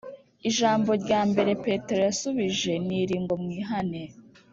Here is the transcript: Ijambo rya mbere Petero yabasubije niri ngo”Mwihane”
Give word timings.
Ijambo 0.49 0.91
rya 1.03 1.21
mbere 1.29 1.51
Petero 1.65 1.99
yabasubije 2.03 2.71
niri 2.87 3.15
ngo”Mwihane” 3.23 4.03